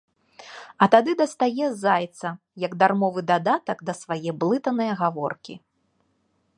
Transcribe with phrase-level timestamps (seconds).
[0.85, 2.31] А тады дастае зайца,
[2.65, 5.55] як дармовы дадатак да свае блытанае гаворкі.